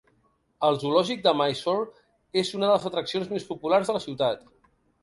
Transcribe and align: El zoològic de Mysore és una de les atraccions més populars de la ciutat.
El 0.69 0.79
zoològic 0.83 1.21
de 1.27 1.33
Mysore 1.41 2.43
és 2.43 2.53
una 2.61 2.67
de 2.69 2.73
les 2.73 2.91
atraccions 2.93 3.35
més 3.37 3.47
populars 3.53 3.91
de 3.93 4.01
la 4.01 4.07
ciutat. 4.11 4.47